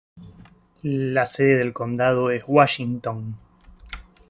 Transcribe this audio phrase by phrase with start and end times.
[0.81, 3.37] La sede del condado es Washington.